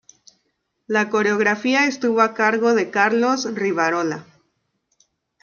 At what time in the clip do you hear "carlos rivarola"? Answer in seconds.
2.89-4.25